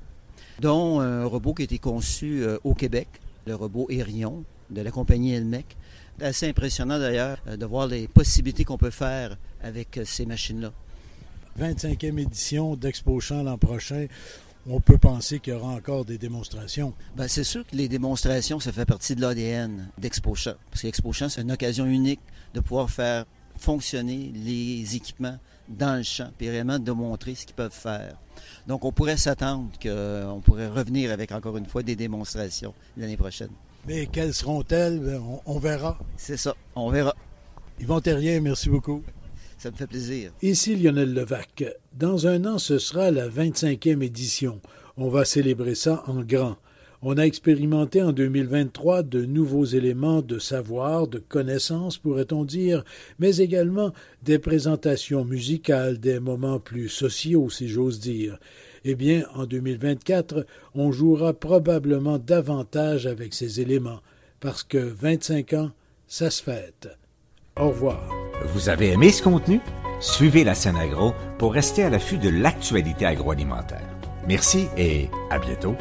dont 0.62 1.00
un 1.00 1.25
robot 1.25 1.54
qui 1.54 1.63
a 1.63 1.66
été 1.66 1.80
conçu 1.80 2.44
euh, 2.44 2.58
au 2.63 2.74
Québec. 2.74 3.08
le 3.46 3.56
robot 3.56 3.88
Erion 3.89 4.44
de 4.70 4.82
la 4.82 4.92
compagnie 4.92 5.34
Elmec. 5.34 5.78
C'est 6.20 6.25
assez 6.25 6.50
impressionnant 6.50 7.00
d'ailleurs 7.00 7.38
euh, 7.48 7.58
de 7.58 7.66
voir 7.66 7.88
les 7.88 8.08
possibilités 8.08 8.63
qu'on 8.63 8.78
peut 8.78 8.89
faire 8.89 9.38
avec 9.62 9.98
euh, 9.98 10.04
ces 10.06 10.25
machines-là. 10.25 10.72
25e 11.60 12.20
édition 12.20 12.75
d'Expo 12.75 13.20
Champ 13.20 13.44
l'an 13.44 13.58
prochain. 13.58 14.08
On 14.68 14.82
peut 14.82 14.98
penser 14.98 15.39
qu'il 15.39 15.54
y 15.54 15.56
aura 15.56 15.72
encore 15.74 16.06
des 16.06 16.18
démonstrations. 16.18 16.94
Ben, 17.16 17.28
c'est 17.28 17.44
sûr 17.44 17.66
que 17.66 17.75
les 17.75 17.88
démonstrations, 17.88 18.60
ça 18.60 18.72
fait 18.72 18.86
partie 18.86 19.16
de 19.16 19.22
l'ADN 19.22 19.89
d'Expo 19.98 20.36
Champ. 20.36 20.56
Parce 20.70 20.82
qu'Expo 20.82 21.12
Champ, 21.13 21.30
c'est 21.30 21.42
une 21.42 21.51
occasion 21.51 21.86
unique 21.86 22.20
de 22.54 22.60
pouvoir 22.60 22.89
faire 22.89 23.25
fonctionner 23.60 24.32
les 24.34 24.96
équipements 24.96 25.38
dans 25.68 25.98
le 25.98 26.04
champ, 26.04 26.32
puis 26.38 26.48
vraiment 26.48 26.80
de 26.80 26.92
montrer 26.92 27.36
ce 27.36 27.46
qu'ils 27.46 27.56
peuvent 27.56 27.72
faire. 27.72 28.16
Donc, 28.68 28.86
on 28.86 28.92
pourrait 28.92 29.18
s'attendre 29.18 29.70
qu'on 29.82 30.42
pourrait 30.44 30.68
revenir 30.68 31.12
avec 31.12 31.32
encore 31.32 31.58
une 31.58 31.66
fois 31.66 31.84
des 31.84 31.96
démonstrations 31.96 32.74
l'année 32.98 33.18
prochaine. 33.18 33.51
Mais 33.88 34.08
quelles 34.08 34.34
seront-elles? 34.34 35.00
Ben, 35.00 35.22
on, 35.22 35.42
on 35.46 35.60
verra. 35.60 35.98
C'est 36.18 36.38
ça, 36.38 36.56
on 36.75 36.89
verra. 36.89 37.16
Yvon 37.80 38.01
Terrien, 38.01 38.42
merci 38.42 38.70
beaucoup. 38.70 39.04
Ça 39.58 39.72
me 39.72 39.75
fait 39.75 39.88
plaisir. 39.88 40.32
Ici 40.42 40.75
Lionel 40.75 41.13
Levac. 41.13 41.66
Dans 41.94 42.28
un 42.28 42.46
an, 42.46 42.60
ce 42.60 42.80
sera 42.80 43.12
la 43.12 43.28
25e 43.28 44.01
édition. 44.01 44.62
On 44.98 45.10
va 45.10 45.25
célébrer 45.25 45.75
ça 45.75 46.04
en 46.08 46.22
grand. 46.22 46.56
On 47.01 47.18
a 47.18 47.24
expérimenté 47.24 48.01
en 48.01 48.12
2023 48.12 49.03
de 49.03 49.24
nouveaux 49.24 49.63
éléments 49.63 50.22
de 50.22 50.38
savoir, 50.38 51.08
de 51.08 51.20
connaissance, 51.20 51.98
pourrait-on 51.98 52.44
dire, 52.44 52.84
mais 53.20 53.38
également 53.38 53.94
des 54.24 54.38
présentations 54.38 55.24
musicales, 55.24 56.00
des 56.00 56.20
moments 56.20 56.60
plus 56.60 56.89
sociaux, 56.89 57.50
si 57.50 57.70
j'ose 57.70 58.01
dire. 58.01 58.38
Eh 58.84 58.96
bien, 58.96 59.24
en 59.34 59.46
2024, 59.46 60.46
on 60.75 60.91
jouera 60.91 61.32
probablement 61.32 62.18
davantage 62.18 63.08
avec 63.08 63.34
ces 63.34 63.62
éléments, 63.62 64.01
parce 64.41 64.63
que 64.63 64.77
25 64.77 65.53
ans, 65.53 65.72
ça 66.06 66.29
se 66.29 66.44
fête. 66.44 66.89
Au 67.56 67.70
revoir. 67.70 68.10
Vous 68.53 68.68
avez 68.68 68.91
aimé 68.91 69.12
ce 69.12 69.24
contenu? 69.24 69.62
Suivez 70.01 70.44
la 70.44 70.56
scène 70.56 70.77
agro 70.77 71.13
pour 71.38 71.53
rester 71.53 71.84
à 71.84 71.89
l'affût 71.89 72.18
de 72.18 72.29
l'actualité 72.29 73.06
agroalimentaire. 73.06 73.88
Merci 74.27 74.68
et 74.77 75.08
à 75.29 75.39
bientôt. 75.39 75.75